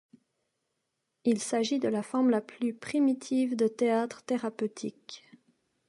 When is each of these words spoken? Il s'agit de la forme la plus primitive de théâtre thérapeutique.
Il 1.25 1.39
s'agit 1.39 1.77
de 1.77 1.87
la 1.87 2.01
forme 2.01 2.31
la 2.31 2.41
plus 2.41 2.73
primitive 2.73 3.55
de 3.55 3.67
théâtre 3.67 4.23
thérapeutique. 4.23 5.23